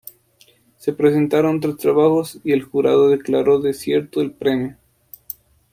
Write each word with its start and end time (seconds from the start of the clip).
Se 0.77 0.93
presentaron 0.93 1.59
tres 1.59 1.77
trabajos 1.77 2.39
y 2.43 2.53
el 2.53 2.63
jurado 2.63 3.09
declaró 3.09 3.59
desierto 3.59 4.19
el 4.21 4.31
premio. 4.31 4.75